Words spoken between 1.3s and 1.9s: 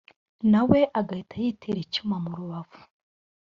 yitera